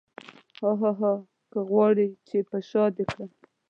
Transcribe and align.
هاهاها 0.61 1.13
که 1.51 1.59
غواړې 1.69 2.07
چې 2.27 2.37
په 2.49 2.57
شاه 2.69 2.89
دې 2.95 3.03
کړم. 3.11 3.29